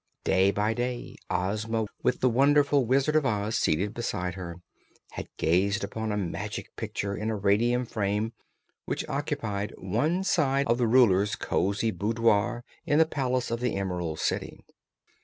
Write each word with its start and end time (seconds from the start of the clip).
Day 0.23 0.49
by 0.49 0.73
day 0.73 1.15
Ozma, 1.29 1.85
with 2.01 2.21
the 2.21 2.29
wonderful 2.31 2.87
Wizard 2.87 3.15
of 3.15 3.23
Oz 3.23 3.55
seated 3.55 3.93
beside 3.93 4.33
her, 4.33 4.55
had 5.11 5.29
gazed 5.37 5.83
upon 5.83 6.11
a 6.11 6.17
Magic 6.17 6.75
Picture 6.75 7.15
in 7.15 7.29
a 7.29 7.35
radium 7.35 7.85
frame, 7.85 8.33
which 8.85 9.07
occupied 9.07 9.75
one 9.77 10.23
side 10.23 10.65
of 10.65 10.79
the 10.79 10.87
Ruler's 10.87 11.35
cosy 11.35 11.91
boudoir 11.91 12.63
in 12.83 12.97
the 12.97 13.05
palace 13.05 13.51
of 13.51 13.59
the 13.59 13.75
Emerald 13.75 14.17
City. 14.19 14.63